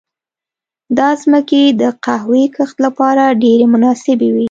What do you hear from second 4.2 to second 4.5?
وې.